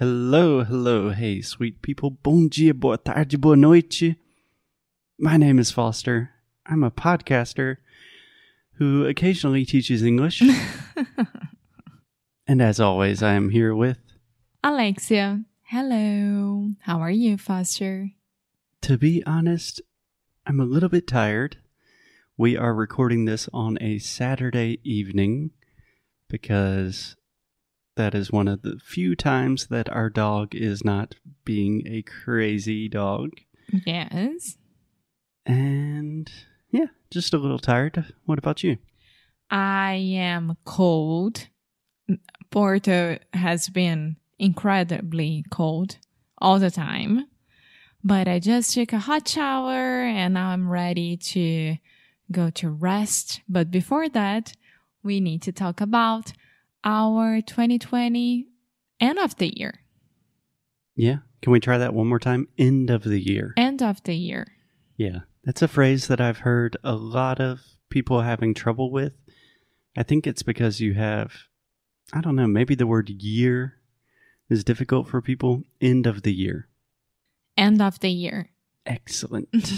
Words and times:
Hello, 0.00 0.64
hello, 0.64 1.10
hey, 1.10 1.42
sweet 1.42 1.82
people. 1.82 2.08
Bom 2.08 2.48
dia, 2.48 2.72
boa 2.72 2.96
tarde, 2.96 3.38
boa 3.38 3.54
noite. 3.54 4.16
My 5.18 5.36
name 5.36 5.58
is 5.58 5.70
Foster. 5.70 6.30
I'm 6.64 6.82
a 6.82 6.90
podcaster 6.90 7.76
who 8.78 9.04
occasionally 9.04 9.66
teaches 9.66 10.02
English. 10.02 10.42
and 12.46 12.62
as 12.62 12.80
always, 12.80 13.22
I 13.22 13.34
am 13.34 13.50
here 13.50 13.74
with, 13.74 13.98
Alexia. 14.64 15.44
Hello. 15.64 16.70
How 16.80 17.00
are 17.00 17.10
you, 17.10 17.36
Foster? 17.36 18.12
to 18.80 18.96
be 18.96 19.22
honest, 19.26 19.82
I'm 20.46 20.60
a 20.60 20.64
little 20.64 20.88
bit 20.88 21.06
tired. 21.06 21.58
We 22.38 22.56
are 22.56 22.72
recording 22.72 23.26
this 23.26 23.50
on 23.52 23.76
a 23.82 23.98
Saturday 23.98 24.80
evening 24.82 25.50
because 26.26 27.16
that 28.00 28.14
is 28.14 28.32
one 28.32 28.48
of 28.48 28.62
the 28.62 28.80
few 28.82 29.14
times 29.14 29.66
that 29.66 29.90
our 29.90 30.08
dog 30.08 30.54
is 30.54 30.82
not 30.82 31.16
being 31.44 31.86
a 31.86 32.00
crazy 32.00 32.88
dog. 32.88 33.32
Yes. 33.84 34.56
And 35.44 36.32
yeah, 36.70 36.86
just 37.10 37.34
a 37.34 37.36
little 37.36 37.58
tired. 37.58 38.06
What 38.24 38.38
about 38.38 38.64
you? 38.64 38.78
I 39.50 39.92
am 40.14 40.56
cold. 40.64 41.48
Porto 42.50 43.18
has 43.34 43.68
been 43.68 44.16
incredibly 44.38 45.44
cold 45.50 45.98
all 46.38 46.58
the 46.58 46.70
time. 46.70 47.26
But 48.02 48.28
I 48.28 48.38
just 48.38 48.72
took 48.72 48.94
a 48.94 48.98
hot 48.98 49.28
shower 49.28 50.04
and 50.04 50.32
now 50.32 50.48
I'm 50.48 50.70
ready 50.70 51.18
to 51.18 51.76
go 52.32 52.48
to 52.48 52.70
rest. 52.70 53.42
But 53.46 53.70
before 53.70 54.08
that, 54.08 54.54
we 55.02 55.20
need 55.20 55.42
to 55.42 55.52
talk 55.52 55.82
about 55.82 56.32
our 56.84 57.40
2020 57.40 58.46
end 59.00 59.18
of 59.18 59.36
the 59.36 59.58
year. 59.58 59.80
Yeah, 60.94 61.18
can 61.42 61.52
we 61.52 61.60
try 61.60 61.78
that 61.78 61.94
one 61.94 62.06
more 62.06 62.18
time? 62.18 62.48
End 62.58 62.90
of 62.90 63.04
the 63.04 63.20
year. 63.20 63.54
End 63.56 63.82
of 63.82 64.02
the 64.02 64.14
year. 64.14 64.46
Yeah, 64.96 65.20
that's 65.44 65.62
a 65.62 65.68
phrase 65.68 66.08
that 66.08 66.20
I've 66.20 66.38
heard 66.38 66.76
a 66.84 66.94
lot 66.94 67.40
of 67.40 67.60
people 67.88 68.20
having 68.22 68.54
trouble 68.54 68.90
with. 68.90 69.14
I 69.96 70.02
think 70.02 70.26
it's 70.26 70.42
because 70.42 70.80
you 70.80 70.94
have, 70.94 71.32
I 72.12 72.20
don't 72.20 72.36
know, 72.36 72.46
maybe 72.46 72.74
the 72.74 72.86
word 72.86 73.08
year 73.08 73.74
is 74.48 74.64
difficult 74.64 75.08
for 75.08 75.20
people. 75.20 75.64
End 75.80 76.06
of 76.06 76.22
the 76.22 76.32
year. 76.32 76.68
End 77.56 77.80
of 77.80 78.00
the 78.00 78.10
year. 78.10 78.50
Excellent. 78.86 79.48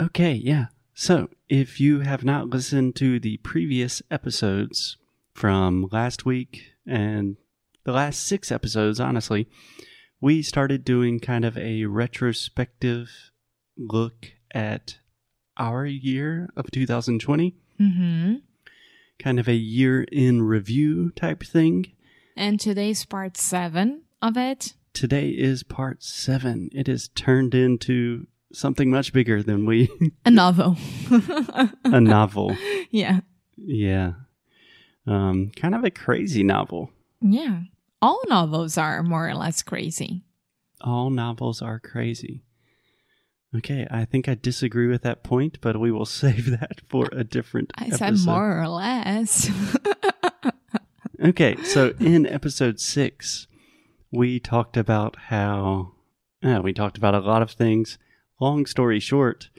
Okay, 0.00 0.32
yeah. 0.32 0.66
So, 0.94 1.28
if 1.48 1.80
you 1.80 2.00
have 2.00 2.24
not 2.24 2.48
listened 2.48 2.94
to 2.96 3.18
the 3.18 3.38
previous 3.38 4.00
episodes 4.10 4.96
from 5.38 5.88
last 5.92 6.24
week 6.24 6.72
and 6.84 7.36
the 7.84 7.92
last 7.92 8.24
six 8.24 8.50
episodes, 8.50 8.98
honestly, 8.98 9.48
we 10.20 10.42
started 10.42 10.84
doing 10.84 11.20
kind 11.20 11.44
of 11.44 11.56
a 11.56 11.84
retrospective 11.84 13.08
look 13.76 14.32
at 14.52 14.98
our 15.56 15.86
year 15.86 16.48
of 16.56 16.70
2020, 16.72 17.54
hmm 17.78 18.34
kind 19.20 19.40
of 19.40 19.48
a 19.48 19.54
year 19.54 20.04
in 20.12 20.42
review 20.42 21.10
type 21.10 21.42
thing. 21.42 21.92
And 22.36 22.60
today's 22.60 23.04
part 23.04 23.36
seven 23.36 24.02
of 24.22 24.36
it. 24.36 24.74
Today 24.92 25.30
is 25.30 25.64
part 25.64 26.04
seven. 26.04 26.70
It 26.72 26.88
is 26.88 27.08
turned 27.08 27.52
into 27.52 28.28
something 28.52 28.90
much 28.90 29.12
bigger 29.12 29.42
than 29.42 29.66
we, 29.66 29.90
A 30.24 30.30
novel. 30.30 30.76
a 31.84 32.00
novel. 32.00 32.56
yeah. 32.90 33.20
Yeah. 33.56 34.12
Um, 35.08 35.50
kind 35.56 35.74
of 35.74 35.84
a 35.84 35.90
crazy 35.90 36.42
novel. 36.42 36.90
Yeah. 37.20 37.62
All 38.02 38.20
novels 38.28 38.76
are 38.78 39.02
more 39.02 39.28
or 39.28 39.34
less 39.34 39.62
crazy. 39.62 40.22
All 40.80 41.10
novels 41.10 41.62
are 41.62 41.80
crazy. 41.80 42.42
Okay, 43.56 43.86
I 43.90 44.04
think 44.04 44.28
I 44.28 44.34
disagree 44.34 44.86
with 44.86 45.02
that 45.02 45.22
point, 45.24 45.58
but 45.60 45.80
we 45.80 45.90
will 45.90 46.04
save 46.22 46.50
that 46.50 46.82
for 46.88 47.08
a 47.12 47.24
different 47.24 47.72
I 47.76 47.86
episode. 47.86 47.98
said 48.18 48.26
more 48.26 48.60
or 48.60 48.68
less. 48.68 49.50
Okay, 51.20 51.56
so 51.64 51.94
in 51.98 52.26
episode 52.26 52.78
six, 52.78 53.48
we 54.12 54.38
talked 54.38 54.76
about 54.76 55.16
how 55.16 55.94
uh, 56.44 56.60
we 56.62 56.72
talked 56.72 56.96
about 56.96 57.16
a 57.16 57.18
lot 57.18 57.42
of 57.42 57.50
things. 57.50 57.98
Long 58.40 58.66
story 58.66 59.00
short, 59.00 59.50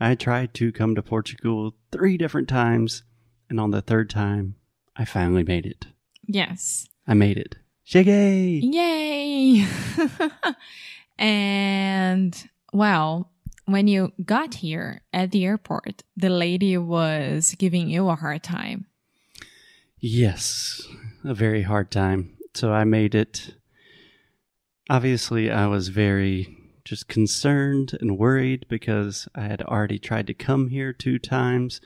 I 0.00 0.14
tried 0.14 0.54
to 0.54 0.70
come 0.70 0.94
to 0.94 1.02
Portugal 1.02 1.74
three 1.90 2.16
different 2.18 2.48
times, 2.48 3.02
and 3.50 3.58
on 3.58 3.72
the 3.72 3.82
third 3.82 4.08
time, 4.08 4.54
I 4.98 5.04
finally 5.04 5.44
made 5.44 5.64
it. 5.66 5.86
yes. 6.26 6.88
I 7.06 7.14
made 7.14 7.38
it. 7.38 7.56
Cheguei! 7.86 8.60
Yay. 8.62 9.66
and 11.18 12.48
well, 12.72 13.30
when 13.64 13.88
you 13.88 14.12
got 14.24 14.54
here 14.54 15.00
at 15.12 15.30
the 15.30 15.46
airport, 15.46 16.02
the 16.16 16.28
lady 16.28 16.76
was 16.76 17.54
giving 17.58 17.88
you 17.88 18.08
a 18.10 18.14
hard 18.14 18.42
time. 18.42 18.86
Yes, 19.98 20.86
a 21.24 21.32
very 21.32 21.62
hard 21.62 21.90
time. 21.90 22.36
So 22.54 22.72
I 22.72 22.84
made 22.84 23.14
it. 23.14 23.54
Obviously, 24.90 25.50
I 25.50 25.66
was 25.66 25.88
very 25.88 26.56
just 26.84 27.08
concerned 27.08 27.96
and 28.00 28.18
worried 28.18 28.66
because 28.68 29.28
I 29.34 29.42
had 29.42 29.62
already 29.62 29.98
tried 29.98 30.26
to 30.26 30.34
come 30.34 30.68
here 30.68 30.92
two 30.92 31.18
times. 31.18 31.80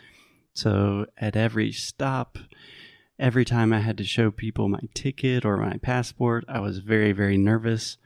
So 0.54 1.06
at 1.16 1.36
every 1.36 1.72
stop, 1.72 2.38
every 3.22 3.44
time 3.44 3.72
I 3.72 3.80
had 3.80 3.96
to 3.98 4.04
show 4.04 4.30
people 4.30 4.68
my 4.68 4.80
ticket 4.92 5.44
or 5.44 5.56
my 5.56 5.78
passport, 5.78 6.44
I 6.48 6.60
was 6.60 6.78
very, 6.78 7.12
very 7.12 7.38
nervous. 7.38 7.96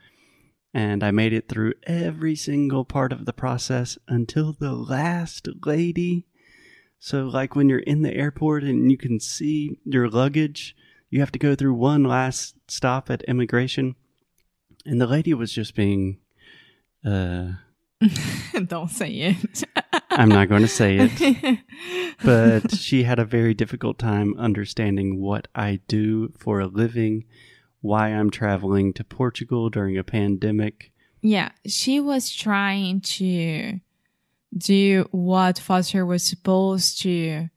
And 0.73 1.03
I 1.03 1.11
made 1.11 1.33
it 1.33 1.49
through 1.49 1.73
every 1.83 2.35
single 2.35 2.85
part 2.85 3.11
of 3.11 3.25
the 3.25 3.33
process 3.33 3.97
until 4.07 4.53
the 4.53 4.73
last 4.73 5.49
lady 5.65 6.27
so, 6.99 7.25
like 7.25 7.55
when 7.55 7.69
you're 7.69 7.79
in 7.79 8.01
the 8.01 8.13
airport 8.13 8.63
and 8.63 8.89
you 8.91 8.97
can 8.97 9.19
see 9.19 9.79
your 9.85 10.09
luggage, 10.09 10.75
you 11.09 11.19
have 11.19 11.31
to 11.33 11.39
go 11.39 11.55
through 11.55 11.75
one 11.75 12.03
last 12.03 12.55
stop 12.67 13.09
at 13.09 13.21
immigration. 13.23 13.95
And 14.85 14.99
the 14.99 15.07
lady 15.07 15.33
was 15.33 15.51
just 15.51 15.75
being, 15.75 16.17
uh, 17.05 17.51
Don't 18.67 18.89
say 18.89 19.11
it. 19.11 19.63
I'm 20.17 20.29
not 20.29 20.49
going 20.49 20.63
to 20.63 20.67
say 20.67 20.97
it, 20.99 21.59
but 22.25 22.71
she 22.75 23.03
had 23.03 23.19
a 23.19 23.25
very 23.25 23.53
difficult 23.53 23.99
time 23.99 24.33
understanding 24.37 25.21
what 25.21 25.47
I 25.53 25.79
do 25.87 26.33
for 26.37 26.59
a 26.59 26.67
living, 26.67 27.25
why 27.81 28.09
I'm 28.09 28.31
traveling 28.31 28.93
to 28.93 29.03
Portugal 29.03 29.69
during 29.69 29.97
a 29.97 30.03
pandemic. 30.03 30.91
yeah, 31.21 31.51
she 31.65 31.99
was 31.99 32.33
trying 32.33 33.01
to 33.01 33.79
do 34.57 35.07
what 35.11 35.59
Foster 35.59 36.05
was 36.05 36.23
supposed 36.23 37.01
to 37.01 37.49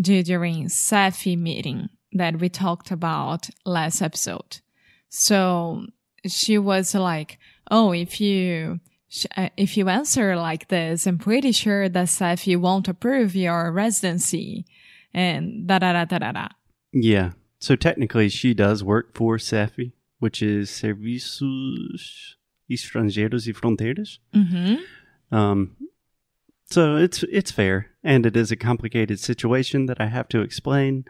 do 0.00 0.22
during 0.22 0.66
SAFI 0.66 1.36
meeting 1.38 1.88
that 2.12 2.40
we 2.40 2.48
talked 2.48 2.90
about 2.90 3.48
last 3.64 4.02
episode. 4.02 4.60
So 5.08 5.86
she 6.26 6.58
was 6.58 6.94
like, 6.94 7.38
"Oh, 7.70 7.92
if 7.92 8.20
you 8.20 8.80
if 9.56 9.76
you 9.76 9.88
answer 9.88 10.36
like 10.36 10.68
this, 10.68 11.06
I'm 11.06 11.18
pretty 11.18 11.52
sure 11.52 11.88
that 11.88 12.06
SAFI 12.06 12.56
won't 12.56 12.88
approve 12.88 13.34
your 13.34 13.72
residency." 13.72 14.66
And 15.12 15.66
da 15.66 15.78
da 15.78 15.92
da 15.92 16.04
da 16.04 16.18
da 16.18 16.32
da. 16.32 16.48
Yeah. 16.92 17.32
So 17.58 17.76
technically, 17.76 18.28
she 18.28 18.54
does 18.54 18.82
work 18.82 19.14
for 19.14 19.36
Safi, 19.36 19.92
which 20.18 20.42
is 20.42 20.70
Serviços 20.70 22.36
Estrangeiros 22.70 23.46
e 23.46 23.52
Fronteiras. 23.52 24.18
Mm-hmm. 24.34 25.36
Um, 25.36 25.76
so 26.64 26.96
it's 26.96 27.24
it's 27.24 27.50
fair, 27.50 27.90
and 28.04 28.24
it 28.24 28.36
is 28.36 28.52
a 28.52 28.56
complicated 28.56 29.18
situation 29.18 29.86
that 29.86 30.00
I 30.00 30.06
have 30.06 30.28
to 30.28 30.40
explain. 30.40 31.04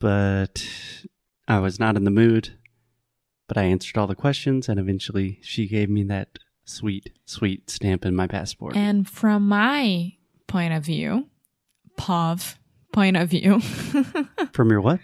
But 0.00 0.66
I 1.46 1.60
was 1.60 1.78
not 1.78 1.96
in 1.96 2.04
the 2.04 2.10
mood. 2.10 2.58
But 3.48 3.58
I 3.58 3.64
answered 3.64 3.98
all 3.98 4.06
the 4.06 4.14
questions, 4.14 4.68
and 4.68 4.80
eventually 4.80 5.38
she 5.42 5.68
gave 5.68 5.90
me 5.90 6.04
that 6.04 6.38
sweet, 6.64 7.10
sweet 7.24 7.70
stamp 7.70 8.04
in 8.04 8.14
my 8.14 8.26
passport. 8.26 8.76
And 8.76 9.08
from 9.08 9.48
my 9.48 10.12
point 10.46 10.72
of 10.72 10.84
view, 10.84 11.28
POV 11.98 12.56
point 12.92 13.16
of 13.16 13.28
view, 13.30 13.60
From 14.52 14.70
your 14.70 14.80
what? 14.80 15.00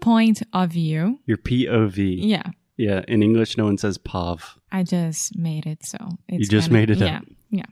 point 0.00 0.42
of 0.52 0.70
view, 0.70 1.18
Your 1.26 1.36
POV. 1.38 2.16
yeah, 2.20 2.42
Yeah, 2.76 3.02
in 3.08 3.22
English, 3.22 3.56
no 3.56 3.64
one 3.64 3.78
says 3.78 3.98
POV. 3.98 4.40
I 4.70 4.82
just 4.82 5.36
made 5.36 5.66
it 5.66 5.84
so 5.84 5.98
it's 6.28 6.40
You 6.42 6.46
just 6.46 6.68
kinda- 6.68 6.78
made 6.80 6.90
it 6.90 6.98
yeah, 6.98 7.18
up. 7.18 7.24
Yeah. 7.50 7.66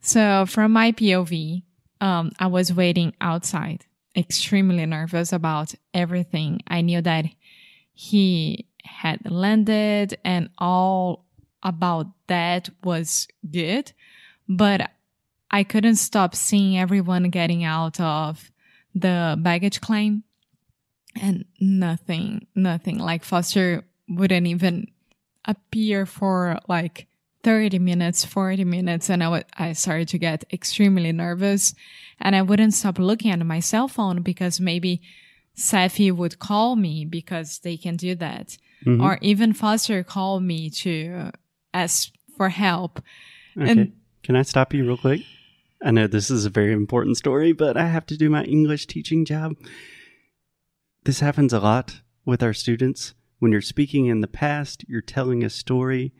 So 0.00 0.46
from 0.46 0.72
my 0.72 0.92
POV, 0.92 1.62
um, 2.00 2.32
I 2.40 2.46
was 2.48 2.72
waiting 2.72 3.14
outside, 3.20 3.84
extremely 4.16 4.84
nervous 4.86 5.32
about 5.32 5.74
everything. 5.94 6.60
I 6.66 6.80
knew 6.80 7.00
that 7.02 7.26
he 7.94 8.66
had 8.84 9.30
landed 9.30 10.18
and 10.24 10.48
all 10.58 11.24
about 11.62 12.06
that 12.26 12.70
was 12.82 13.28
good, 13.50 13.92
but 14.48 14.90
I 15.50 15.62
couldn't 15.64 15.96
stop 15.96 16.34
seeing 16.34 16.78
everyone 16.78 17.30
getting 17.30 17.62
out 17.64 18.00
of 18.00 18.50
the 18.94 19.36
baggage 19.38 19.80
claim 19.80 20.24
and 21.20 21.44
nothing, 21.60 22.46
nothing. 22.54 22.98
Like 22.98 23.24
Foster 23.24 23.84
wouldn't 24.08 24.46
even 24.46 24.86
appear 25.44 26.06
for 26.06 26.58
like 26.68 27.06
30 27.42 27.78
minutes, 27.80 28.24
40 28.24 28.64
minutes, 28.64 29.10
and 29.10 29.22
I 29.22 29.28
would- 29.28 29.44
I 29.56 29.72
started 29.72 30.08
to 30.08 30.18
get 30.18 30.44
extremely 30.52 31.10
nervous. 31.12 31.74
And 32.20 32.36
I 32.36 32.42
wouldn't 32.42 32.74
stop 32.74 32.98
looking 32.98 33.30
at 33.32 33.44
my 33.44 33.58
cell 33.60 33.88
phone 33.88 34.22
because 34.22 34.60
maybe 34.60 35.02
Safi 35.56 36.10
would 36.12 36.38
call 36.38 36.76
me 36.76 37.04
because 37.04 37.58
they 37.58 37.76
can 37.76 37.96
do 37.96 38.14
that. 38.14 38.56
Mhm. 38.86 39.02
Or 39.02 39.18
even 39.20 39.52
Foster 39.52 40.02
call 40.04 40.40
me 40.40 40.70
to 40.70 41.30
ask 41.74 42.12
for 42.36 42.48
help. 42.48 43.00
Okay. 43.58 43.70
And- 43.70 43.92
Can 44.22 44.36
I 44.36 44.42
stop 44.42 44.72
you 44.72 44.86
real 44.86 44.96
quick? 44.96 45.22
I 45.84 45.90
know 45.90 46.06
this 46.06 46.30
is 46.30 46.44
a 46.46 46.50
very 46.50 46.72
important 46.72 47.16
story, 47.16 47.52
but 47.52 47.76
I 47.76 47.88
have 47.88 48.06
to 48.06 48.16
do 48.16 48.30
my 48.30 48.44
English 48.44 48.86
teaching 48.86 49.24
job. 49.24 49.56
This 51.04 51.18
happens 51.20 51.52
a 51.52 51.58
lot 51.58 52.02
with 52.24 52.40
our 52.42 52.52
students. 52.52 53.14
When 53.40 53.50
you're 53.50 53.60
speaking 53.60 54.06
in 54.06 54.20
the 54.20 54.28
past, 54.28 54.84
you're 54.86 55.00
telling 55.00 55.42
a 55.42 55.50
story. 55.50 56.12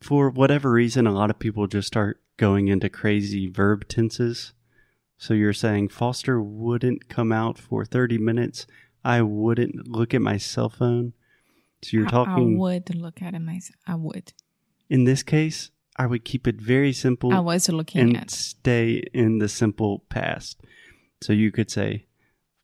For 0.00 0.30
whatever 0.30 0.70
reason, 0.70 1.08
a 1.08 1.12
lot 1.12 1.30
of 1.30 1.40
people 1.40 1.66
just 1.66 1.88
start 1.88 2.20
going 2.36 2.68
into 2.68 2.88
crazy 2.88 3.48
verb 3.50 3.88
tenses. 3.88 4.52
So 5.18 5.34
you're 5.34 5.52
saying 5.52 5.88
Foster 5.88 6.40
wouldn't 6.40 7.08
come 7.08 7.32
out 7.32 7.58
for 7.58 7.84
30 7.84 8.18
minutes. 8.18 8.66
I 9.04 9.22
wouldn't 9.22 9.88
look 9.88 10.14
at 10.14 10.22
my 10.22 10.36
cell 10.36 10.68
phone. 10.68 11.14
So 11.82 11.96
you're 11.96 12.06
I- 12.06 12.10
talking 12.10 12.54
I 12.54 12.58
would 12.60 12.94
look 12.94 13.20
at 13.20 13.34
it 13.34 13.40
myself. 13.40 13.76
I 13.88 13.96
would. 13.96 14.32
In 14.92 15.04
this 15.04 15.22
case, 15.22 15.70
I 15.96 16.04
would 16.04 16.22
keep 16.22 16.46
it 16.46 16.60
very 16.60 16.92
simple 16.92 17.32
I 17.32 17.40
was 17.40 17.66
looking 17.70 18.02
and 18.02 18.16
at. 18.18 18.30
stay 18.30 19.02
in 19.14 19.38
the 19.38 19.48
simple 19.48 20.00
past. 20.10 20.60
So 21.22 21.32
you 21.32 21.50
could 21.50 21.70
say, 21.70 22.04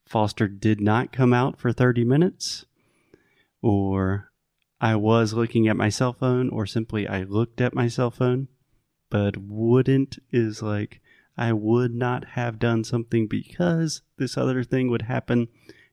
Foster 0.06 0.46
did 0.46 0.78
not 0.78 1.10
come 1.10 1.32
out 1.32 1.58
for 1.58 1.72
30 1.72 2.04
minutes, 2.04 2.66
or 3.62 4.30
I 4.78 4.94
was 4.94 5.32
looking 5.32 5.68
at 5.68 5.76
my 5.78 5.88
cell 5.88 6.12
phone, 6.12 6.50
or 6.50 6.66
simply 6.66 7.08
I 7.08 7.22
looked 7.22 7.62
at 7.62 7.74
my 7.74 7.88
cell 7.88 8.10
phone. 8.10 8.48
But 9.08 9.38
wouldn't 9.38 10.18
is 10.30 10.60
like, 10.60 11.00
I 11.38 11.54
would 11.54 11.94
not 11.94 12.26
have 12.32 12.58
done 12.58 12.84
something 12.84 13.26
because 13.26 14.02
this 14.18 14.36
other 14.36 14.62
thing 14.64 14.90
would 14.90 15.02
happen. 15.02 15.48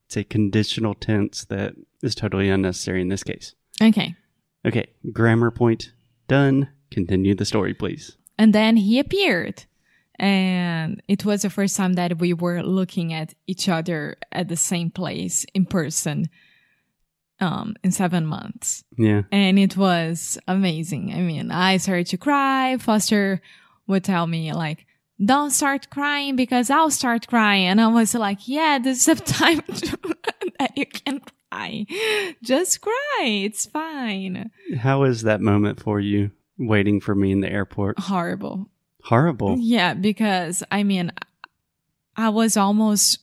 It's 0.05 0.17
a 0.17 0.25
conditional 0.25 0.95
tense 0.95 1.45
that 1.45 1.75
is 2.03 2.13
totally 2.13 2.49
unnecessary 2.49 3.01
in 3.01 3.07
this 3.07 3.23
case. 3.23 3.55
Okay. 3.81 4.17
Okay, 4.65 4.88
grammar 5.13 5.49
point 5.49 5.93
done. 6.27 6.69
Continue 6.92 7.36
the 7.36 7.45
story, 7.45 7.74
please. 7.74 8.18
And 8.38 8.54
then 8.54 8.77
he 8.77 9.00
appeared. 9.00 9.66
And 10.18 11.01
it 11.07 11.25
was 11.25 11.42
the 11.42 11.50
first 11.50 11.75
time 11.75 11.94
that 11.94 12.19
we 12.19 12.33
were 12.33 12.63
looking 12.63 13.13
at 13.13 13.33
each 13.48 13.68
other 13.68 14.18
at 14.31 14.48
the 14.48 14.56
same 14.56 14.89
place 14.89 15.45
in 15.54 15.66
person 15.66 16.30
um, 17.39 17.75
in 17.83 17.92
seven 17.92 18.25
months. 18.25 18.83
Yeah. 18.98 19.24
And 19.31 19.60
it 19.60 19.75
was 19.75 20.38
amazing. 20.48 21.13
I 21.13 21.19
mean, 21.19 21.51
I 21.51 21.77
started 21.77 22.07
to 22.07 22.18
cry. 22.18 22.77
Foster 22.77 23.42
would 23.88 24.04
tell 24.04 24.25
me, 24.25 24.54
like, 24.54 24.86
don't 25.24 25.51
start 25.51 25.89
crying 25.89 26.36
because 26.36 26.69
I'll 26.69 26.92
start 26.92 27.27
crying. 27.27 27.66
And 27.66 27.81
I 27.81 27.88
was 27.88 28.13
like, 28.16 28.48
yeah, 28.48 28.80
this 28.81 29.07
is 29.07 29.19
the 29.19 29.25
time 29.33 29.62
that 30.60 30.77
you 30.77 30.86
can 30.86 31.22
cry. 31.55 31.85
Just 32.43 32.81
cry. 32.81 33.23
It's 33.23 33.65
fine. 33.65 34.51
How 34.77 35.03
is 35.03 35.23
that 35.23 35.41
moment 35.41 35.79
for 35.81 35.99
you 35.99 36.31
waiting 36.57 36.99
for 37.01 37.15
me 37.15 37.31
in 37.31 37.41
the 37.41 37.51
airport? 37.51 37.99
Horrible. 37.99 38.69
Horrible. 39.03 39.57
Yeah, 39.59 39.93
because 39.93 40.63
I 40.71 40.83
mean, 40.83 41.11
I 42.15 42.29
was 42.29 42.57
almost 42.57 43.19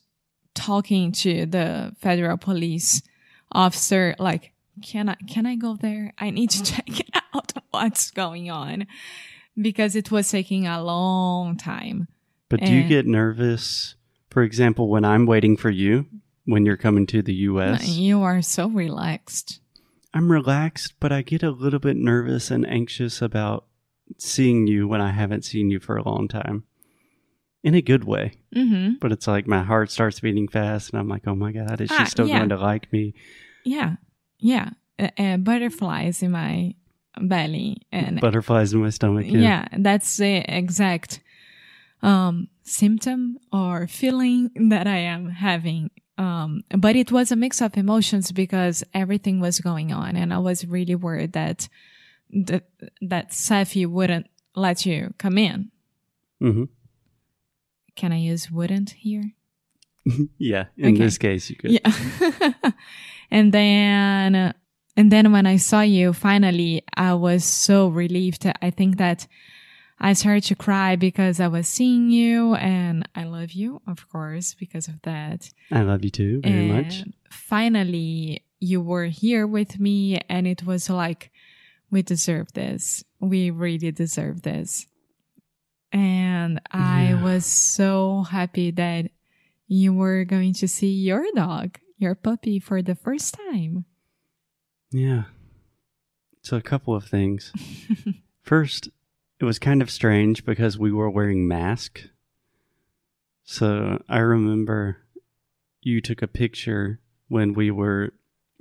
talking 0.54 1.12
to 1.12 1.46
the 1.46 1.94
federal 1.98 2.36
police 2.36 3.02
officer, 3.50 4.14
like, 4.18 4.52
can 4.82 5.08
I 5.08 5.16
can 5.28 5.46
I 5.46 5.56
go 5.56 5.76
there? 5.76 6.12
I 6.18 6.30
need 6.30 6.50
to 6.50 6.62
check 6.72 6.88
out 7.34 7.52
what's 7.70 8.10
going 8.10 8.50
on 8.50 8.86
because 9.60 9.96
it 9.96 10.10
was 10.10 10.30
taking 10.30 10.66
a 10.66 10.82
long 10.82 11.56
time. 11.56 12.08
But 12.48 12.60
do 12.60 12.72
you 12.72 12.84
Eh. 12.84 12.88
get 12.88 13.06
nervous, 13.06 13.94
for 14.30 14.42
example, 14.42 14.88
when 14.88 15.04
I'm 15.04 15.26
waiting 15.26 15.56
for 15.56 15.70
you 15.70 16.06
when 16.44 16.64
you're 16.66 16.76
coming 16.76 17.06
to 17.08 17.22
the 17.22 17.34
US? 17.34 17.88
You 17.88 18.22
are 18.22 18.42
so 18.42 18.68
relaxed. 18.68 19.60
I'm 20.14 20.30
relaxed, 20.30 20.94
but 21.00 21.12
I 21.12 21.22
get 21.22 21.42
a 21.42 21.50
little 21.50 21.78
bit 21.78 21.96
nervous 21.96 22.50
and 22.50 22.66
anxious 22.66 23.22
about 23.22 23.64
seeing 24.18 24.66
you 24.66 24.86
when 24.86 25.00
I 25.00 25.10
haven't 25.12 25.44
seen 25.44 25.70
you 25.70 25.80
for 25.80 25.96
a 25.96 26.02
long 26.02 26.28
time. 26.28 26.64
In 27.64 27.74
a 27.74 27.80
good 27.82 28.04
way. 28.04 28.32
Mm-hmm. 28.54 28.94
But 29.00 29.12
it's 29.12 29.26
like 29.28 29.46
my 29.46 29.62
heart 29.62 29.90
starts 29.90 30.18
beating 30.20 30.48
fast 30.48 30.90
and 30.90 30.98
I'm 31.00 31.08
like, 31.08 31.26
oh 31.28 31.34
my 31.36 31.52
God, 31.52 31.80
is 31.80 31.88
she 31.90 31.96
Ah, 31.96 32.04
still 32.04 32.26
yeah. 32.26 32.38
going 32.38 32.48
to 32.50 32.58
like 32.58 32.92
me? 32.92 33.14
Yeah, 33.64 33.94
yeah. 34.38 34.70
Uh, 34.98 35.08
uh, 35.16 35.36
butterflies 35.36 36.22
in 36.22 36.32
my 36.32 36.74
belly 37.20 37.76
and 37.92 38.20
Butterflies 38.20 38.72
in 38.72 38.80
my 38.82 38.90
stomach. 38.90 39.26
yeah. 39.28 39.68
that's 39.78 40.16
the 40.16 40.36
exact 40.48 41.20
um 42.02 42.48
symptom 42.64 43.36
or 43.52 43.86
feeling 43.86 44.50
that 44.70 44.86
i 44.86 44.96
am 44.96 45.28
having 45.28 45.90
um 46.18 46.62
but 46.78 46.94
it 46.96 47.10
was 47.10 47.32
a 47.32 47.36
mix 47.36 47.60
of 47.62 47.76
emotions 47.76 48.32
because 48.32 48.84
everything 48.94 49.40
was 49.40 49.60
going 49.60 49.92
on 49.92 50.16
and 50.16 50.32
i 50.32 50.38
was 50.38 50.66
really 50.66 50.94
worried 50.94 51.32
that 51.32 51.68
that 52.30 52.64
that 53.00 53.30
Safi 53.30 53.86
wouldn't 53.86 54.26
let 54.54 54.84
you 54.86 55.14
come 55.18 55.38
in 55.38 55.70
Mm-hmm. 56.42 56.64
can 57.96 58.12
i 58.12 58.18
use 58.18 58.50
wouldn't 58.50 58.90
here 58.90 59.32
Yeah. 60.38 60.64
In 60.76 60.94
Okay. 60.94 61.04
this 61.04 61.16
case, 61.16 61.48
you 61.48 61.54
could. 61.56 61.70
Yeah. 61.70 62.72
and 63.30 63.52
then 63.54 64.52
and 64.96 65.12
then 65.12 65.30
when 65.30 65.46
I 65.46 65.58
saw 65.58 65.80
you 65.82 66.12
finally, 66.12 66.82
I 66.96 67.14
was 67.14 67.44
so 67.44 67.86
relieved. 67.86 68.44
I 68.60 68.70
think 68.70 68.96
that 68.98 69.28
I 70.04 70.14
started 70.14 70.42
to 70.44 70.56
cry 70.56 70.96
because 70.96 71.38
I 71.38 71.46
was 71.48 71.68
seeing 71.68 72.10
you 72.10 72.54
and 72.56 73.08
I 73.14 73.24
love 73.24 73.52
you, 73.52 73.80
of 73.86 74.08
course, 74.10 74.52
because 74.54 74.88
of 74.88 75.00
that. 75.02 75.48
I 75.70 75.82
love 75.82 76.02
you 76.04 76.10
too 76.10 76.40
very 76.42 76.54
and 76.54 76.68
much. 76.68 77.04
finally 77.30 78.42
you 78.58 78.80
were 78.80 79.06
here 79.06 79.46
with 79.46 79.78
me 79.78 80.20
and 80.28 80.46
it 80.46 80.64
was 80.64 80.90
like 80.90 81.30
we 81.90 82.02
deserve 82.02 82.52
this. 82.54 83.04
We 83.20 83.50
really 83.50 83.92
deserve 83.92 84.42
this. 84.42 84.86
And 85.92 86.60
I 86.70 87.08
Yeah. 87.10 87.22
was 87.22 87.44
so 87.46 88.22
happy 88.22 88.70
that 88.72 89.10
you 89.68 89.92
were 89.92 90.24
going 90.24 90.54
to 90.54 90.66
see 90.68 90.92
your 90.92 91.24
dog, 91.34 91.78
your 91.98 92.14
puppy 92.14 92.58
for 92.58 92.82
the 92.82 92.94
first 92.94 93.34
time. 93.34 93.84
Yeah. 94.90 95.24
So, 96.42 96.56
a 96.56 96.62
couple 96.62 96.94
of 96.94 97.04
things. 97.04 97.52
First, 98.42 98.88
it 99.42 99.44
was 99.44 99.58
kind 99.58 99.82
of 99.82 99.90
strange 99.90 100.44
because 100.44 100.78
we 100.78 100.92
were 100.92 101.10
wearing 101.10 101.48
masks. 101.48 102.04
So, 103.42 104.00
I 104.08 104.18
remember 104.18 104.98
you 105.80 106.00
took 106.00 106.22
a 106.22 106.28
picture 106.28 107.00
when 107.26 107.52
we 107.52 107.70
were 107.72 108.12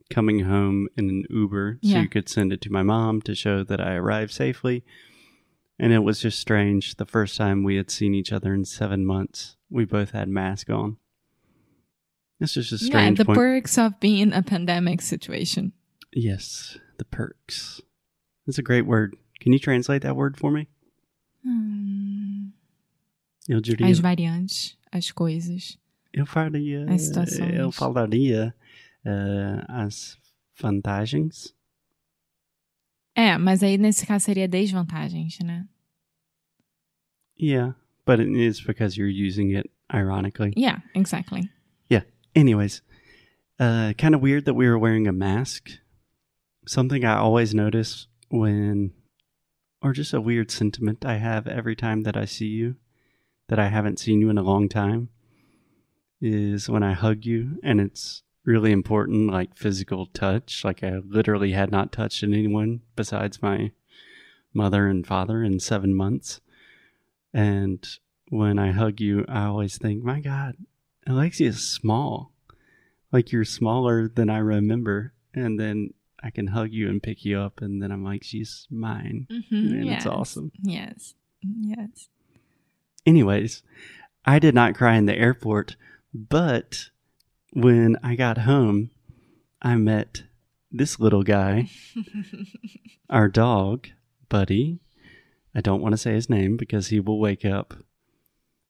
coming 0.09 0.39
home 0.39 0.87
in 0.97 1.07
an 1.07 1.23
Uber 1.29 1.77
so 1.83 1.87
Yeah. 1.89 2.01
you 2.01 2.09
could 2.09 2.27
send 2.27 2.51
it 2.51 2.61
to 2.61 2.71
my 2.71 2.81
mom 2.81 3.21
to 3.21 3.35
show 3.35 3.63
that 3.63 3.79
I 3.79 3.93
arrived 3.93 4.31
safely. 4.33 4.83
And 5.77 5.93
it 5.93 5.99
was 5.99 6.19
just 6.19 6.39
strange. 6.39 6.95
The 6.95 7.05
first 7.05 7.37
time 7.37 7.63
we 7.63 7.75
had 7.75 7.89
seen 7.91 8.13
each 8.15 8.31
other 8.33 8.53
in 8.53 8.65
seven 8.65 9.05
months, 9.05 9.57
we 9.69 9.85
both 9.85 10.11
had 10.11 10.29
masks 10.29 10.69
on. 10.69 10.97
Is 12.39 12.55
just 12.55 12.71
a 12.71 12.77
strange. 12.79 13.19
Yeah, 13.19 13.23
the 13.23 13.25
point. 13.25 13.37
perks 13.37 13.77
of 13.77 13.99
being 13.99 14.33
a 14.33 14.41
pandemic 14.41 15.01
situation. 15.01 15.73
Yes, 16.11 16.77
the 16.97 17.05
perks. 17.05 17.81
That's 18.47 18.57
a 18.57 18.63
great 18.63 18.87
word. 18.87 19.15
Can 19.39 19.53
you 19.53 19.59
translate 19.59 20.01
that 20.01 20.15
word 20.15 20.37
for 20.37 20.51
me? 20.51 20.67
Hum, 21.43 22.51
Eu 23.47 23.59
diria. 23.61 23.87
as 23.87 23.99
variantes, 23.99 24.77
as 24.91 25.11
coisas. 25.11 25.77
Eu 26.13 26.25
faria. 26.25 26.85
As 26.89 27.03
situações. 27.03 27.57
Eu 27.57 27.71
falaria 27.71 28.53
eh, 29.05 29.65
as 29.67 30.17
vantagens. 30.59 31.55
É, 33.15 33.37
mas 33.37 33.63
aí 33.63 33.77
nesse 33.77 34.05
caso 34.05 34.25
seria 34.25 34.47
desvantagens, 34.47 35.39
né? 35.39 35.67
Yeah, 37.39 37.75
but 38.05 38.19
it 38.19 38.29
is 38.29 38.61
because 38.61 38.97
you're 38.97 39.11
using 39.11 39.55
it 39.55 39.69
ironically. 39.91 40.53
Yeah, 40.55 40.83
exactly. 40.93 41.49
Anyways, 42.33 42.81
uh, 43.59 43.93
kind 43.97 44.15
of 44.15 44.21
weird 44.21 44.45
that 44.45 44.53
we 44.53 44.67
were 44.67 44.79
wearing 44.79 45.07
a 45.07 45.11
mask. 45.11 45.69
Something 46.65 47.03
I 47.03 47.15
always 47.15 47.53
notice 47.53 48.07
when, 48.29 48.91
or 49.81 49.93
just 49.93 50.13
a 50.13 50.21
weird 50.21 50.51
sentiment 50.51 51.05
I 51.05 51.17
have 51.17 51.47
every 51.47 51.75
time 51.75 52.03
that 52.03 52.15
I 52.15 52.25
see 52.25 52.47
you, 52.47 52.75
that 53.47 53.59
I 53.59 53.69
haven't 53.69 53.99
seen 53.99 54.21
you 54.21 54.29
in 54.29 54.37
a 54.37 54.43
long 54.43 54.69
time, 54.69 55.09
is 56.21 56.69
when 56.69 56.83
I 56.83 56.93
hug 56.93 57.25
you 57.25 57.59
and 57.63 57.81
it's 57.81 58.23
really 58.45 58.71
important, 58.71 59.31
like 59.31 59.57
physical 59.57 60.07
touch. 60.07 60.63
Like 60.63 60.83
I 60.83 60.99
literally 61.05 61.51
had 61.51 61.71
not 61.71 61.91
touched 61.91 62.23
anyone 62.23 62.81
besides 62.95 63.41
my 63.41 63.71
mother 64.53 64.87
and 64.87 65.05
father 65.05 65.43
in 65.43 65.59
seven 65.59 65.95
months. 65.95 66.41
And 67.33 67.85
when 68.29 68.59
I 68.59 68.71
hug 68.71 68.99
you, 68.99 69.25
I 69.27 69.45
always 69.45 69.77
think, 69.77 70.03
my 70.03 70.19
God, 70.19 70.55
Alexia 71.07 71.49
is 71.49 71.67
small. 71.67 72.33
Like 73.11 73.31
you're 73.31 73.45
smaller 73.45 74.07
than 74.07 74.29
I 74.29 74.37
remember. 74.37 75.13
And 75.33 75.59
then 75.59 75.93
I 76.23 76.29
can 76.29 76.47
hug 76.47 76.71
you 76.71 76.89
and 76.89 77.01
pick 77.01 77.25
you 77.25 77.39
up, 77.39 77.61
and 77.61 77.81
then 77.81 77.91
I'm 77.91 78.03
like, 78.03 78.23
she's 78.23 78.67
mine, 78.69 79.27
Mhm, 79.31 79.51
and 79.51 79.85
yes. 79.85 79.97
it's 79.97 80.05
awesome. 80.05 80.51
Yes. 80.61 81.15
Yes. 81.41 82.09
Anyways, 83.05 83.63
I 84.25 84.37
did 84.39 84.53
not 84.53 84.75
cry 84.75 84.95
in 84.95 85.05
the 85.07 85.17
airport, 85.17 85.75
but 86.13 86.89
when 87.53 87.97
I 88.03 88.15
got 88.15 88.39
home, 88.39 88.91
I 89.61 89.75
met 89.75 90.23
this 90.71 90.99
little 90.99 91.23
guy, 91.23 91.69
our 93.09 93.27
dog, 93.27 93.87
Buddy. 94.29 94.79
I 95.53 95.59
don't 95.61 95.81
want 95.81 95.91
to 95.93 95.97
say 95.97 96.13
his 96.13 96.29
name 96.29 96.55
because 96.55 96.87
he 96.87 96.99
will 96.99 97.19
wake 97.19 97.43
up. 97.43 97.73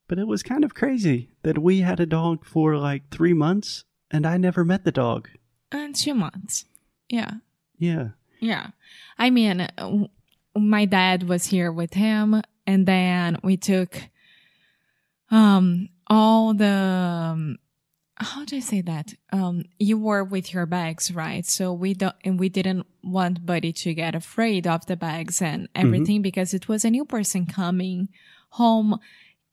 But 0.08 0.18
it 0.18 0.26
was 0.26 0.42
kind 0.42 0.64
of 0.64 0.74
crazy 0.74 1.30
that 1.42 1.58
we 1.58 1.80
had 1.80 2.00
a 2.00 2.06
dog 2.06 2.44
for 2.44 2.76
like 2.76 3.08
three 3.10 3.32
months 3.34 3.84
and 4.10 4.26
I 4.26 4.36
never 4.36 4.64
met 4.64 4.84
the 4.84 4.90
dog. 4.92 5.28
And 5.70 5.94
two 5.94 6.12
months. 6.12 6.64
Yeah. 7.12 7.34
Yeah. 7.78 8.08
Yeah. 8.40 8.68
I 9.18 9.28
mean, 9.30 9.68
my 10.56 10.84
dad 10.86 11.28
was 11.28 11.44
here 11.46 11.70
with 11.70 11.92
him 11.94 12.42
and 12.66 12.86
then 12.86 13.38
we 13.44 13.56
took 13.56 14.00
um 15.30 15.88
all 16.06 16.54
the 16.54 16.66
um, 16.66 17.58
how 18.16 18.44
do 18.44 18.56
I 18.56 18.60
say 18.60 18.80
that? 18.82 19.12
Um 19.30 19.64
you 19.78 19.98
were 19.98 20.24
with 20.24 20.54
your 20.54 20.66
bags, 20.66 21.12
right? 21.12 21.44
So 21.44 21.72
we 21.72 21.92
don't 21.92 22.16
and 22.24 22.40
we 22.40 22.48
didn't 22.48 22.86
want 23.04 23.44
Buddy 23.44 23.72
to 23.72 23.94
get 23.94 24.14
afraid 24.14 24.66
of 24.66 24.86
the 24.86 24.96
bags 24.96 25.42
and 25.42 25.68
everything 25.74 26.22
because 26.22 26.54
it 26.54 26.68
was 26.68 26.84
a 26.84 26.90
new 26.90 27.04
person 27.04 27.44
coming 27.46 28.08
home 28.50 28.98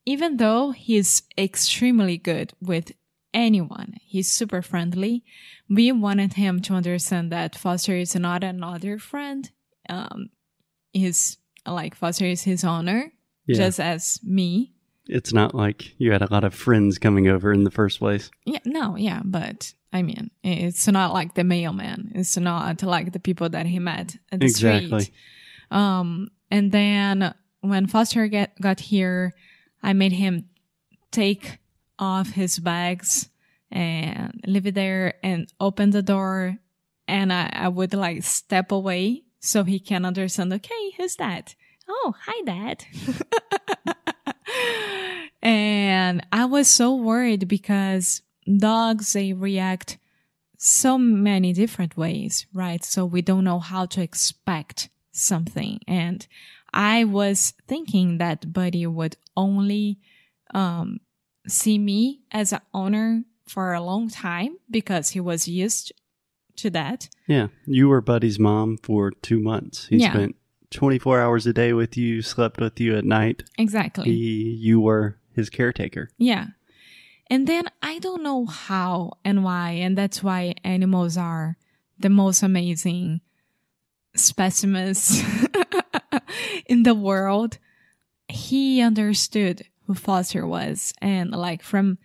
even 0.05 0.37
though 0.37 0.71
he's 0.71 1.23
extremely 1.37 2.17
good 2.17 2.53
with 2.61 2.93
anyone, 3.33 3.95
he's 4.01 4.27
super 4.27 4.61
friendly. 4.61 5.23
We 5.69 5.91
wanted 5.91 6.33
him 6.33 6.61
to 6.63 6.73
understand 6.73 7.31
that 7.31 7.55
Foster 7.55 7.95
is 7.95 8.15
not 8.15 8.43
another 8.43 8.97
friend. 8.99 9.49
Um, 9.89 10.29
he's 10.93 11.37
like 11.67 11.95
Foster 11.95 12.25
is 12.25 12.43
his 12.43 12.63
owner, 12.63 13.11
Yeah. 13.47 13.55
just 13.57 13.79
as 13.79 14.19
me. 14.23 14.73
it's 15.07 15.33
not 15.33 15.55
like 15.55 15.95
you 15.97 16.11
had 16.11 16.21
a 16.21 16.31
lot 16.31 16.43
of 16.43 16.53
friends 16.53 16.99
coming 16.99 17.27
over 17.27 17.51
in 17.51 17.63
the 17.63 17.71
first 17.71 17.97
place. 17.99 18.29
Yeah, 18.45 18.59
no, 18.65 18.95
yeah, 18.95 19.21
but 19.25 19.73
I 19.91 20.01
mean, 20.03 20.29
it's 20.43 20.87
not 20.87 21.13
like 21.13 21.33
the 21.33 21.43
mailman. 21.43 22.11
It's 22.13 22.37
not 22.37 22.83
like 22.83 23.11
the 23.11 23.19
people 23.19 23.49
that 23.49 23.65
he 23.65 23.79
met 23.79 24.17
at 24.31 24.39
the 24.39 24.45
Exactly. 24.45 25.01
street. 25.01 25.15
Um, 25.71 26.29
and 26.51 26.71
then 26.71 27.33
when 27.61 27.87
Foster 27.87 28.27
get, 28.27 28.59
got 28.61 28.79
here, 28.79 29.33
I 29.81 29.93
made 29.93 30.11
him 30.13 30.47
take 31.11 31.58
off 31.99 32.31
his 32.31 32.57
bags 32.59 33.29
and 33.71 34.41
leave 34.47 34.65
it 34.65 34.75
there 34.75 35.15
and 35.21 35.51
open 35.59 35.91
the 35.91 36.01
door. 36.01 36.57
And 37.07 37.31
I, 37.31 37.49
I 37.53 37.67
would 37.67 37.93
like 37.93 38.23
step 38.23 38.71
away 38.71 39.23
so 39.39 39.63
he 39.63 39.79
can 39.79 40.05
understand, 40.05 40.53
okay, 40.53 40.91
who's 40.97 41.15
that? 41.17 41.55
Oh, 41.87 42.13
hi, 42.25 42.43
dad. 42.43 42.85
and 45.41 46.25
I 46.31 46.45
was 46.45 46.67
so 46.67 46.95
worried 46.95 47.47
because 47.47 48.21
dogs, 48.57 49.13
they 49.13 49.33
react 49.33 49.97
so 50.57 50.97
many 50.97 51.53
different 51.53 51.97
ways, 51.97 52.45
right? 52.53 52.83
So 52.83 53.05
we 53.05 53.21
don't 53.21 53.43
know 53.43 53.59
how 53.59 53.85
to 53.87 54.01
expect 54.01 54.89
something. 55.11 55.79
And 55.87 56.27
I 56.73 57.05
was 57.05 57.53
thinking 57.67 58.17
that 58.17 58.53
Buddy 58.53 58.85
would 58.85 59.15
only 59.35 59.99
um, 60.53 60.99
see 61.47 61.77
me 61.77 62.21
as 62.31 62.53
an 62.53 62.61
owner 62.73 63.23
for 63.47 63.73
a 63.73 63.81
long 63.81 64.09
time 64.09 64.57
because 64.69 65.09
he 65.11 65.19
was 65.19 65.47
used 65.47 65.91
to 66.57 66.69
that. 66.69 67.09
Yeah. 67.27 67.47
You 67.65 67.87
were 67.89 68.01
Buddy's 68.01 68.37
mom 68.39 68.77
for 68.77 69.11
two 69.11 69.39
months. 69.39 69.87
He 69.87 69.97
Yeah. 69.97 70.11
spent 70.11 70.35
24 70.71 71.19
hours 71.19 71.47
a 71.47 71.53
day 71.53 71.73
with 71.73 71.97
you, 71.97 72.21
slept 72.21 72.59
with 72.59 72.79
you 72.79 72.95
at 72.95 73.05
night. 73.05 73.43
Exactly. 73.57 74.05
He, 74.05 74.51
you 74.59 74.79
were 74.79 75.17
his 75.33 75.49
caretaker. 75.49 76.09
Yeah. 76.17 76.47
And 77.27 77.47
then 77.47 77.65
I 77.81 77.99
don't 77.99 78.23
know 78.23 78.45
how 78.45 79.13
and 79.23 79.43
why, 79.43 79.71
and 79.71 79.97
that's 79.97 80.21
why 80.23 80.55
animals 80.63 81.15
are 81.17 81.57
the 81.97 82.09
most 82.09 82.43
amazing 82.43 83.21
specimens 84.15 85.21
in 86.65 86.83
the 86.83 86.95
world. 86.95 87.57
He 88.27 88.81
understood 88.81 89.63
who 89.89 89.95
Foster 89.95 90.45
was, 90.45 90.93
and 91.01 91.31
like 91.31 91.63
from 91.63 91.97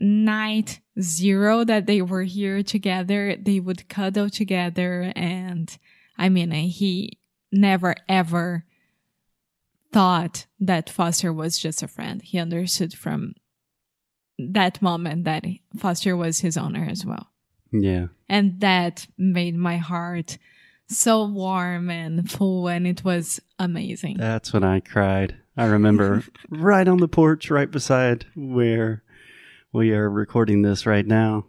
night 0.00 0.80
zero 1.00 1.62
that 1.62 1.86
they 1.86 2.02
were 2.02 2.24
here 2.24 2.60
together, 2.64 3.36
they 3.40 3.60
would 3.60 3.88
cuddle 3.88 4.28
together. 4.28 5.12
And 5.14 5.78
I 6.18 6.28
mean, 6.28 6.50
he 6.50 7.20
never 7.52 7.94
ever 8.08 8.64
thought 9.92 10.46
that 10.58 10.90
Foster 10.90 11.32
was 11.32 11.56
just 11.56 11.84
a 11.84 11.88
friend. 11.88 12.20
He 12.20 12.40
understood 12.40 12.94
from 12.94 13.36
that 14.36 14.82
moment 14.82 15.22
that 15.22 15.44
Foster 15.78 16.16
was 16.16 16.40
his 16.40 16.56
owner 16.56 16.88
as 16.90 17.06
well. 17.06 17.30
Yeah. 17.70 18.08
And 18.28 18.58
that 18.58 19.06
made 19.16 19.54
my 19.54 19.76
heart 19.76 20.36
so 20.88 21.24
warm 21.28 21.90
and 21.90 22.28
full, 22.28 22.66
and 22.66 22.88
it 22.88 23.04
was 23.04 23.38
amazing. 23.60 24.16
That's 24.16 24.52
when 24.52 24.64
I 24.64 24.80
cried. 24.80 25.36
I 25.56 25.66
remember 25.66 26.24
right 26.48 26.86
on 26.86 26.98
the 26.98 27.08
porch, 27.08 27.50
right 27.50 27.70
beside 27.70 28.26
where 28.34 29.02
we 29.72 29.92
are 29.92 30.10
recording 30.10 30.62
this 30.62 30.86
right 30.86 31.06
now. 31.06 31.46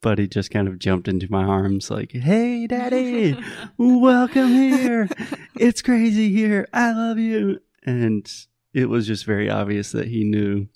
Buddy 0.00 0.28
just 0.28 0.50
kind 0.50 0.68
of 0.68 0.78
jumped 0.78 1.08
into 1.08 1.26
my 1.30 1.42
arms, 1.44 1.90
like, 1.90 2.12
Hey, 2.12 2.66
daddy, 2.66 3.36
welcome 3.78 4.48
here. 4.48 5.08
It's 5.58 5.82
crazy 5.82 6.32
here. 6.32 6.68
I 6.72 6.92
love 6.92 7.18
you. 7.18 7.60
And 7.82 8.30
it 8.72 8.88
was 8.88 9.06
just 9.06 9.24
very 9.24 9.50
obvious 9.50 9.92
that 9.92 10.08
he 10.08 10.22
knew 10.24 10.68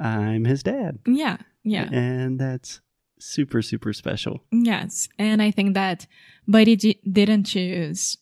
I'm 0.00 0.44
his 0.44 0.62
dad. 0.62 0.98
yeah, 1.06 1.38
yeah. 1.64 1.88
And 1.92 2.38
that's 2.38 2.80
super, 3.18 3.62
super 3.62 3.92
special. 3.92 4.42
Yes. 4.50 5.08
And 5.18 5.40
I 5.42 5.50
think 5.50 5.74
that 5.74 6.06
Buddy 6.46 6.76
didn't 6.76 7.44
choose 7.44 8.18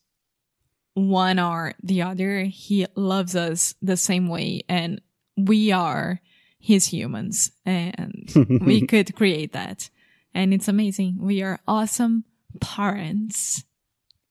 one 0.94 1.38
or 1.38 1.74
the 1.82 2.02
other. 2.02 2.44
He 2.44 2.86
loves 2.94 3.36
us 3.36 3.74
the 3.80 3.96
same 3.96 4.28
way, 4.28 4.62
and 4.68 5.00
we 5.36 5.72
are 5.72 6.20
his 6.58 6.86
humans, 6.86 7.52
and 7.64 8.30
we 8.64 8.86
could 8.86 9.14
create 9.14 9.52
that. 9.52 9.90
And 10.34 10.54
it's 10.54 10.68
amazing. 10.68 11.16
We 11.18 11.42
are 11.42 11.60
awesome 11.66 12.24
parents. 12.60 13.64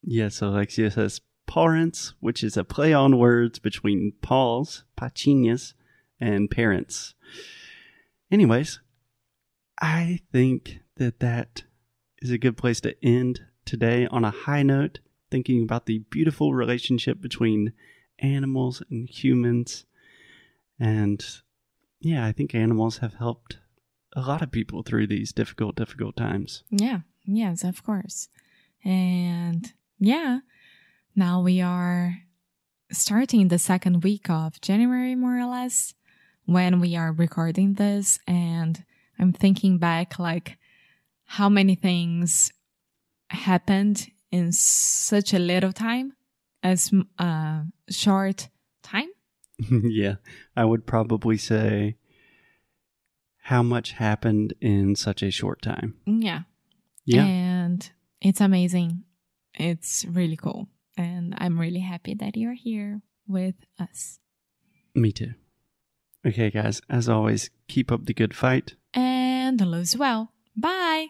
Yes, 0.01 0.41
Alexia 0.41 0.91
says 0.91 1.21
parents, 1.47 2.13
which 2.19 2.43
is 2.43 2.55
a 2.55 2.63
play 2.63 2.93
on 2.93 3.17
words 3.17 3.59
between 3.59 4.13
Paul's, 4.21 4.83
pachinas, 4.97 5.73
and 6.19 6.49
parents. 6.49 7.15
Anyways, 8.31 8.79
I 9.81 10.19
think 10.31 10.79
that 10.97 11.19
that 11.19 11.63
is 12.21 12.31
a 12.31 12.37
good 12.37 12.57
place 12.57 12.79
to 12.81 12.95
end 13.03 13.41
today 13.65 14.07
on 14.07 14.23
a 14.23 14.31
high 14.31 14.63
note, 14.63 14.99
thinking 15.31 15.63
about 15.63 15.85
the 15.85 15.99
beautiful 16.09 16.53
relationship 16.53 17.21
between 17.21 17.73
animals 18.19 18.83
and 18.89 19.09
humans. 19.09 19.85
And 20.79 21.25
yeah, 21.99 22.25
I 22.25 22.31
think 22.31 22.55
animals 22.55 22.97
have 22.99 23.15
helped 23.15 23.57
a 24.13 24.21
lot 24.21 24.41
of 24.41 24.51
people 24.51 24.83
through 24.83 25.07
these 25.07 25.31
difficult, 25.31 25.75
difficult 25.75 26.15
times. 26.17 26.63
Yeah. 26.69 27.01
Yes, 27.25 27.63
of 27.63 27.83
course. 27.83 28.27
And 28.83 29.71
yeah, 29.99 30.39
now 31.15 31.41
we 31.41 31.61
are 31.61 32.15
starting 32.91 33.49
the 33.49 33.59
second 33.59 34.03
week 34.03 34.29
of 34.29 34.59
January, 34.61 35.13
more 35.13 35.37
or 35.37 35.45
less, 35.45 35.93
when 36.45 36.79
we 36.79 36.95
are 36.95 37.11
recording 37.11 37.75
this. 37.75 38.17
And 38.25 38.83
I'm 39.19 39.31
thinking 39.31 39.77
back, 39.77 40.17
like, 40.17 40.57
how 41.25 41.49
many 41.49 41.75
things 41.75 42.51
happened 43.27 44.09
in 44.31 44.51
such 44.51 45.33
a 45.33 45.39
little 45.39 45.73
time, 45.73 46.13
as 46.63 46.91
a 47.17 47.63
short 47.89 48.49
time. 48.83 49.09
yeah, 49.69 50.15
I 50.55 50.65
would 50.65 50.85
probably 50.85 51.37
say 51.37 51.97
how 53.43 53.63
much 53.63 53.93
happened 53.93 54.53
in 54.61 54.95
such 54.95 55.23
a 55.23 55.31
short 55.31 55.61
time. 55.61 55.95
Yeah. 56.05 56.41
Yeah. 57.05 57.25
And 57.25 57.91
it's 58.21 58.41
amazing. 58.41 59.03
It's 59.55 60.05
really 60.05 60.35
cool. 60.35 60.67
And 60.97 61.33
I'm 61.37 61.59
really 61.59 61.79
happy 61.79 62.13
that 62.15 62.37
you're 62.37 62.53
here 62.53 63.01
with 63.27 63.55
us. 63.79 64.19
Me 64.93 65.11
too. 65.11 65.33
Okay, 66.25 66.51
guys, 66.51 66.81
as 66.89 67.07
always, 67.07 67.49
keep 67.67 67.91
up 67.91 68.05
the 68.05 68.13
good 68.13 68.35
fight. 68.35 68.75
And 68.93 69.59
lose 69.61 69.97
well. 69.97 70.33
Bye. 70.55 71.07